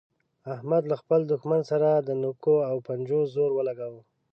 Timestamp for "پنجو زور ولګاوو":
2.87-4.01